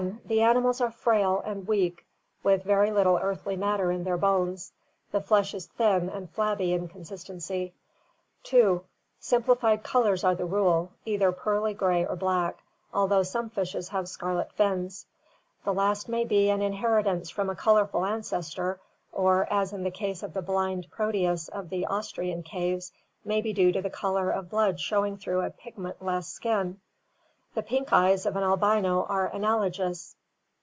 [0.25, 2.01] The animals are frail and weaky
[2.41, 4.73] with very little earthy matter in their bones.
[5.11, 7.75] The flesh is thin and flabby in consistency
[8.43, 8.81] (see, however, page 390)..
[8.81, 8.85] 2.
[9.19, 14.51] Simplified colors are the rule, either pearly gray or black, although some fishes have scarlet
[14.53, 15.05] fins.
[15.65, 18.79] The last may be an in heritance from a colorful ancestor,
[19.11, 22.91] or, as in the case of the blind Proteus of the Austrian caves,
[23.23, 26.79] may be due to the color of blood showing through a pigment less skin.
[27.53, 30.15] The pink eyes of an albino are analogous.